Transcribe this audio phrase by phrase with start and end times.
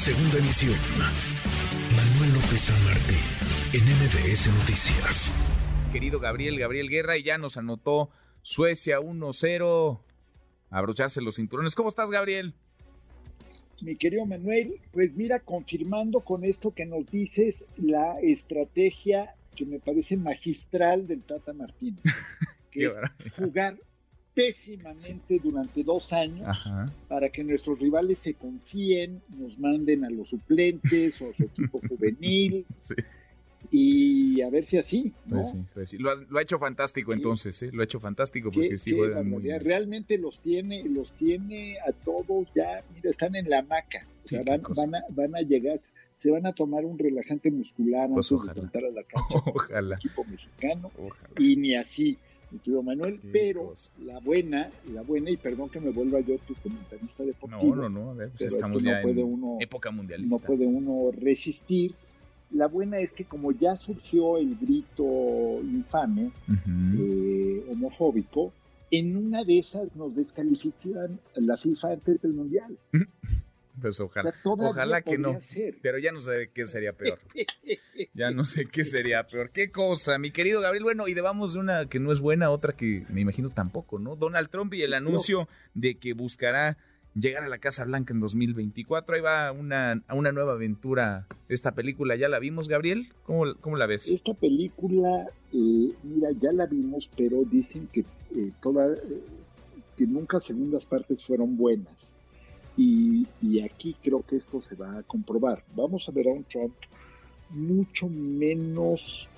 [0.00, 0.78] Segunda emisión.
[1.94, 3.20] Manuel López San Martín,
[3.74, 5.30] en MBS Noticias.
[5.92, 8.08] Querido Gabriel, Gabriel Guerra, y ya nos anotó
[8.40, 10.00] Suecia 1-0.
[10.70, 11.74] Abrocharse los cinturones.
[11.74, 12.54] ¿Cómo estás, Gabriel?
[13.82, 19.80] Mi querido Manuel, pues mira, confirmando con esto que nos dices la estrategia que me
[19.80, 21.98] parece magistral del Tata Martín,
[22.70, 22.92] que es
[23.36, 23.76] jugar
[24.40, 26.48] pésimamente durante dos años
[27.08, 31.80] para que nuestros rivales se confíen, nos manden a los suplentes o a su equipo
[31.88, 32.64] juvenil.
[33.70, 35.42] Y a ver si así, ¿no?
[35.42, 37.70] Pues pues lo, ha, hecho fantástico entonces, ¿eh?
[37.72, 42.82] Lo ha hecho fantástico porque sí muy Realmente los tiene, los tiene a todos ya,
[42.94, 44.06] mira, están en la hamaca.
[44.24, 45.80] O sea, van, van, a, van a llegar,
[46.16, 49.96] se van a tomar un relajante muscular pues antes de saltar a la cancha ojalá.
[49.96, 50.90] equipo mexicano.
[51.38, 52.18] Y ni así
[52.50, 56.54] mi querido Manuel, pero la buena, la buena, y perdón que me vuelva yo tu
[56.54, 57.76] comentarista deportivo.
[57.76, 60.36] No, no, no, pues estamos ya en época mundialista.
[60.36, 61.94] No puede uno resistir.
[62.52, 66.32] La buena es que como ya surgió el grito infame,
[66.98, 68.52] eh, homofóbico,
[68.90, 72.76] en una de esas nos descalifican la FIFA antes del Mundial.
[73.80, 75.38] Pues ojalá, ojalá que no.
[75.82, 77.18] Pero ya no sé qué sería peor.
[78.14, 79.50] ya no sé qué sería peor.
[79.50, 80.84] ¿Qué cosa, mi querido Gabriel?
[80.84, 84.16] Bueno, y debamos de una que no es buena, otra que me imagino tampoco, ¿no?
[84.16, 86.76] Donald Trump y el anuncio de que buscará
[87.14, 89.14] llegar a la Casa Blanca en 2024.
[89.14, 91.26] Ahí va una, una nueva aventura.
[91.48, 93.08] Esta película, ¿ya la vimos, Gabriel?
[93.24, 94.08] ¿Cómo, cómo la ves?
[94.08, 99.22] Esta película, eh, mira, ya la vimos, pero dicen que, eh, toda, eh,
[99.96, 102.16] que nunca segundas partes fueron buenas.
[102.82, 105.62] Y, aquí creo que esto se va a comprobar.
[105.76, 106.72] Vamos a ver a un Trump
[107.50, 109.28] mucho menos,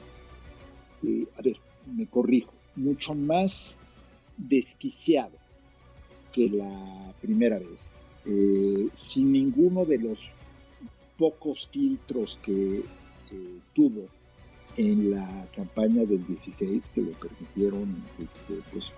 [1.02, 1.56] eh, a ver,
[1.92, 3.76] me corrijo, mucho más
[4.36, 5.36] desquiciado
[6.32, 7.90] que la primera vez,
[8.26, 10.30] eh, sin ninguno de los
[11.18, 12.84] pocos filtros que
[13.74, 14.06] tuvo
[14.76, 18.92] en la campaña del 16 que le permitieron este, pues,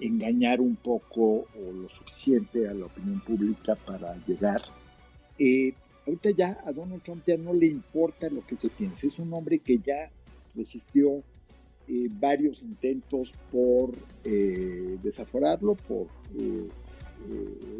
[0.00, 4.62] engañar un poco o lo suficiente a la opinión pública para llegar.
[5.38, 5.74] Eh,
[6.06, 9.06] ahorita ya a Donald Trump ya no le importa lo que se piense.
[9.08, 10.10] Es un hombre que ya
[10.54, 11.22] resistió
[11.88, 16.06] eh, varios intentos por desaforarlo, por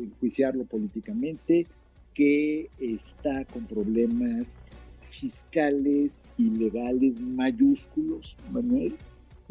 [0.00, 1.66] enjuiciarlo políticamente,
[2.14, 4.56] que está con problemas
[5.12, 8.94] fiscales y legales mayúsculos, Manuel,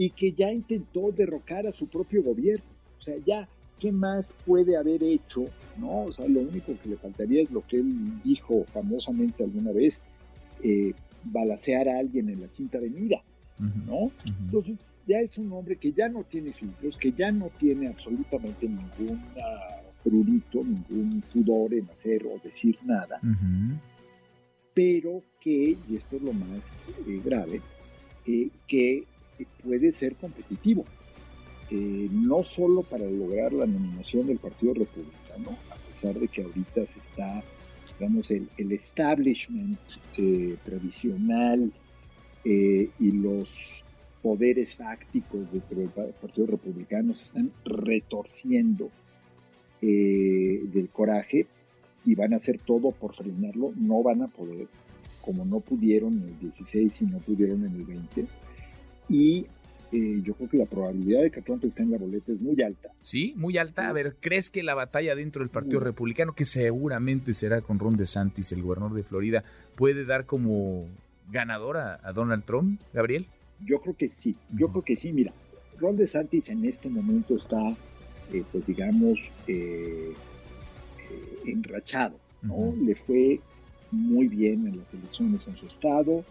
[0.02, 2.66] y que ya intentó derrocar a su propio gobierno.
[2.98, 3.48] O sea, ya,
[3.80, 5.46] ¿qué más puede haber hecho?
[5.78, 6.06] ¿No?
[6.06, 10.02] O sea, lo único que le faltaría es lo que él dijo famosamente alguna vez,
[10.64, 10.96] eh,
[11.26, 13.22] balacear a alguien en la Quinta Avenida,
[13.60, 14.12] ¿no?
[14.26, 18.68] Entonces, ya es un hombre que ya no tiene filtros, que ya no tiene absolutamente
[18.68, 19.22] ningún
[20.04, 23.20] prurito, ningún pudor en hacer o decir nada,
[24.74, 27.62] pero que, y esto es lo más eh, grave,
[28.26, 29.06] eh, que
[29.64, 30.86] puede ser competitivo,
[31.70, 36.86] eh, no solo para lograr la nominación del Partido Republicano, a pesar de que ahorita
[36.86, 37.42] se está,
[37.98, 39.80] digamos, el, establishment
[40.18, 41.72] eh, tradicional
[42.44, 43.50] eh, y los
[44.22, 48.92] poderes fácticos dentro del Partido Republicano se están retorciendo
[49.82, 51.48] del coraje
[52.06, 54.68] y van a hacer todo por frenarlo, no van a poder,
[55.22, 58.28] como no pudieron en el 16 y no pudieron en el 20
[59.12, 59.46] y
[59.92, 62.62] eh, yo creo que la probabilidad de que Trump esté en la boleta es muy
[62.62, 62.90] alta.
[63.04, 63.90] Sí, muy alta.
[63.90, 67.98] A ver, ¿crees que la batalla dentro del Partido Republicano, que seguramente será con Ron
[67.98, 69.44] DeSantis, el gobernador de Florida,
[69.76, 70.88] puede dar como
[71.30, 73.28] ganadora a Donald Trump, Gabriel?
[73.66, 75.12] Yo creo que sí, yo creo que sí.
[75.12, 75.34] Mira,
[75.78, 77.60] Ron DeSantis en este momento está,
[78.32, 80.14] eh, pues digamos, eh,
[81.46, 82.74] enrachado, ¿no?
[82.82, 83.42] Le fue
[83.92, 86.24] muy bien en las elecciones en su estado.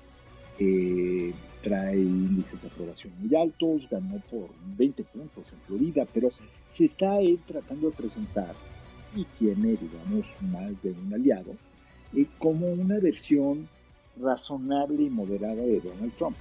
[0.62, 1.32] Eh,
[1.62, 6.30] trae índices de aprobación muy altos, ganó por 20 puntos en Florida, pero
[6.70, 8.54] se está él tratando de presentar
[9.16, 11.54] y tiene, digamos, más de un aliado,
[12.14, 13.68] eh, como una versión
[14.20, 16.36] razonable y moderada de Donald Trump.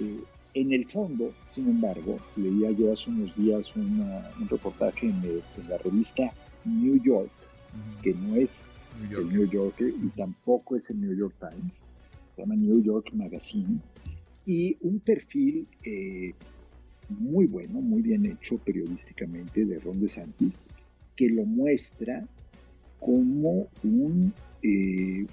[0.00, 0.20] Eh,
[0.54, 6.32] en el fondo, sin embargo, leía yo hace unos días un reportaje en, la revista
[6.64, 7.30] New York,
[8.02, 8.50] que no es
[9.00, 11.82] el New Yorker y tampoco es el New York Times,
[12.42, 13.78] llama New York Magazine,
[14.46, 16.34] y un perfil eh,
[17.08, 20.58] muy bueno, muy bien hecho periodísticamente de Ron DeSantis,
[21.16, 22.26] que lo muestra
[22.98, 25.26] como un eh,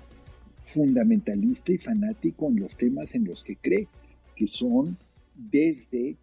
[0.74, 3.88] fundamentalista y fanático en los temas en los que cree,
[4.36, 4.98] que son
[5.36, 6.16] desde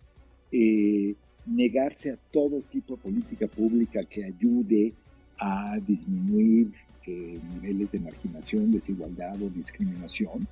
[0.52, 1.14] eh,
[1.46, 4.92] negarse a todo tipo de política pública que ayude
[5.38, 6.72] a disminuir
[7.06, 10.48] niveles de marginación, desigualdad o discriminación,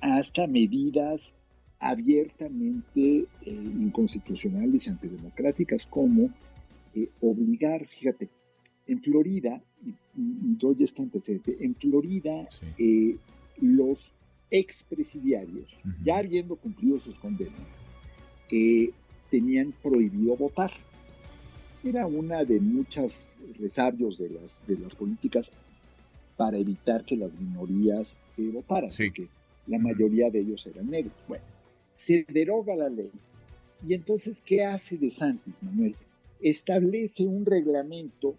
[0.00, 1.34] hasta medidas
[1.78, 6.30] abiertamente eh, inconstitucionales y antidemocráticas como
[6.94, 8.28] eh, obligar, fíjate,
[8.86, 9.94] en Florida, y,
[10.56, 12.48] doy este antecedente, en Florida
[12.78, 13.16] eh,
[13.60, 14.12] los
[14.50, 15.68] expresidiarios,
[16.04, 17.54] ya habiendo cumplido sus condenas,
[19.28, 20.70] tenían prohibido votar.
[21.82, 23.12] Era una de muchas
[23.58, 25.50] resabios de las, de las políticas
[26.36, 29.28] para evitar que las minorías votaran, porque
[29.66, 31.14] la mayoría de ellos eran negros.
[31.28, 31.44] Bueno,
[31.96, 33.10] se deroga la ley.
[33.86, 35.94] Y entonces, ¿qué hace De Santis, Manuel?
[36.40, 38.34] Establece un reglamento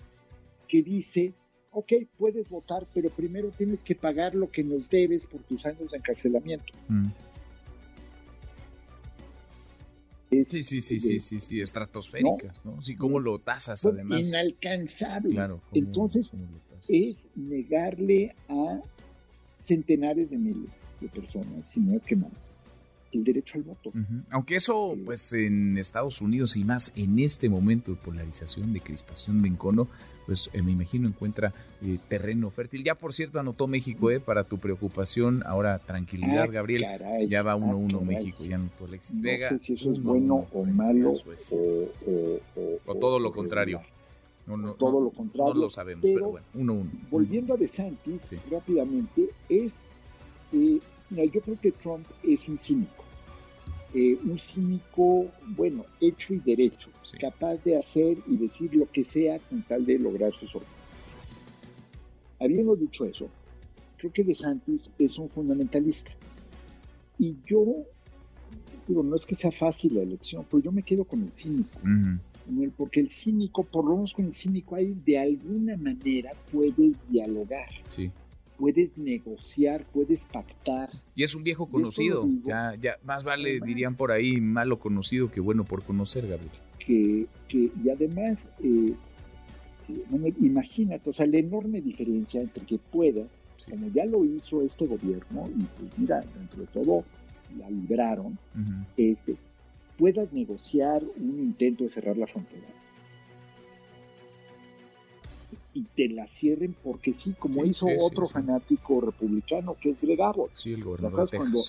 [0.67, 1.33] que dice,
[1.71, 5.91] ok, puedes votar, pero primero tienes que pagar lo que nos debes por tus años
[5.91, 6.73] de encarcelamiento.
[6.87, 7.07] Mm.
[10.29, 12.81] sí, sí, sí, sí, sí, sí, estratosféricas, ¿no?
[12.81, 14.27] Sí, cómo lo tasas además.
[14.27, 15.33] Inalcanzables.
[15.33, 16.31] Claro, Entonces,
[16.89, 18.81] es negarle a
[19.67, 20.69] centenares de miles
[21.01, 22.31] de personas, si no es que más,
[23.11, 23.91] el derecho al voto.
[24.29, 29.41] Aunque eso, pues en Estados Unidos y más en este momento de polarización, de crispación,
[29.41, 29.87] de encono,
[30.25, 32.83] pues eh, me imagino encuentra eh, terreno fértil.
[32.83, 36.85] Ya por cierto anotó México, eh, para tu preocupación, ahora tranquilidad, ah, Gabriel.
[37.29, 39.51] ya va 1-1 ah, México, ya anotó Alexis Vega.
[39.51, 41.13] No sé si eso es bueno o malo
[42.85, 43.81] o, todo lo contrario.
[44.47, 45.53] No, todo lo contrario.
[45.53, 46.89] No lo sabemos, pero, bueno, 1-1.
[47.11, 49.83] Volviendo a DeSantis, rápidamente, es
[50.51, 53.03] yo creo que Trump es un cínico.
[53.93, 56.89] Eh, un cínico, bueno, hecho y derecho,
[57.19, 60.77] capaz de hacer y decir lo que sea con tal de lograr sus objetivos.
[62.39, 63.29] Habiendo dicho eso,
[63.97, 66.11] creo que DeSantis es un fundamentalista.
[67.17, 67.65] Y yo,
[68.87, 71.79] digo, no es que sea fácil la elección, pero yo me quedo con el cínico.
[72.75, 77.69] Porque el cínico, por lo menos con el cínico, ahí de alguna manera puede dialogar.
[77.89, 78.11] Sí
[78.57, 80.89] puedes negociar, puedes pactar.
[81.15, 85.39] Y es un viejo conocido, ya, ya, más vale, dirían por ahí, malo conocido que
[85.39, 86.51] bueno por conocer, Gabriel.
[86.79, 88.93] Que, que y además, eh,
[90.41, 93.31] imagínate, o sea, la enorme diferencia entre que puedas,
[93.69, 97.03] como ya lo hizo este gobierno, y pues mira, dentro de todo
[97.57, 98.37] la libraron,
[98.97, 99.35] este,
[99.97, 102.67] puedas negociar un intento de cerrar la frontera.
[105.73, 110.19] Y te la cierren porque sí, como hizo otro fanático republicano que es Greg
[110.55, 111.61] Sí, el gobernador cuando,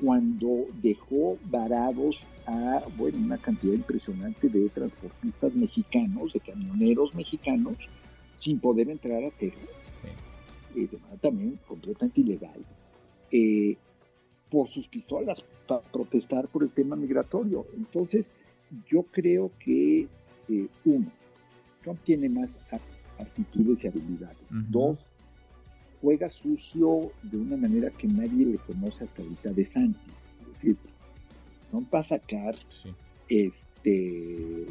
[0.00, 7.76] cuando dejó varados a bueno, una cantidad impresionante de transportistas mexicanos, de camioneros mexicanos,
[8.38, 9.68] sin poder entrar a Texas,
[10.76, 12.64] eh, de manera también completamente ilegal,
[13.32, 13.76] eh,
[14.56, 17.66] por sus pistolas, para protestar por el tema migratorio.
[17.76, 18.30] Entonces,
[18.90, 20.08] yo creo que,
[20.48, 21.12] eh, uno,
[21.82, 22.56] Trump tiene más
[23.18, 24.48] actitudes y habilidades.
[24.70, 25.10] Dos,
[26.00, 30.22] juega sucio de una manera que nadie le conoce hasta ahorita de Santis.
[30.40, 30.76] Es decir,
[31.70, 32.56] no va a sacar,
[33.28, 34.64] este,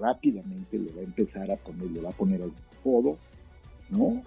[0.00, 2.52] rápidamente le va a empezar a poner, le va a poner al
[2.84, 3.18] fodo,
[3.90, 4.22] ¿no?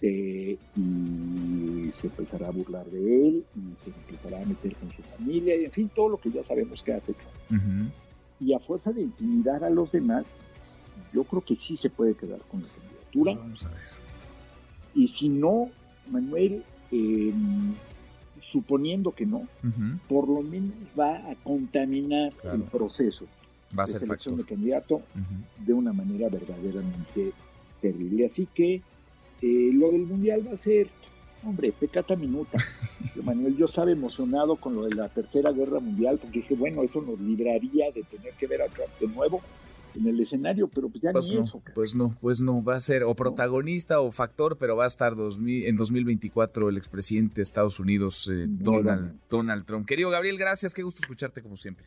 [0.00, 5.02] Este, y se empezará a burlar de él, y se empezará a meter con su
[5.02, 7.90] familia, y en fin, todo lo que ya sabemos que hace Trump.
[8.40, 10.34] Y a fuerza de intimidar a los demás,
[11.12, 13.34] yo creo que sí se puede quedar con la candidatura.
[13.34, 13.78] Vamos a ver.
[14.94, 15.70] Y si no,
[16.10, 17.74] Manuel, em,
[18.40, 19.46] suponiendo que no,
[20.08, 23.26] por lo menos va a contaminar el proceso
[23.78, 25.02] va a de selección de candidato
[25.58, 27.32] de una manera verdaderamente
[27.80, 28.26] terrible.
[28.26, 28.82] Así que
[29.42, 30.88] eh, lo del mundial va a ser,
[31.44, 32.58] hombre, pecata minuta.
[33.24, 37.02] Manuel, yo estaba emocionado con lo de la tercera guerra mundial porque dije, bueno, eso
[37.02, 39.40] nos libraría de tener que ver a Trump de nuevo
[39.96, 41.62] en el escenario, pero pues ya pues ni eso.
[41.74, 45.14] Pues no, pues no, va a ser o protagonista o factor, pero va a estar
[45.14, 49.86] en 2024 el expresidente de Estados Unidos, eh, Donald, Donald Trump.
[49.86, 51.86] Querido Gabriel, gracias, qué gusto escucharte como siempre.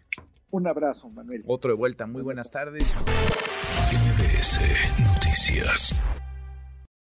[0.52, 1.44] Un abrazo, Manuel.
[1.48, 2.84] Otro de vuelta, muy buenas tardes.
[3.94, 4.60] MBS
[5.00, 6.23] Noticias.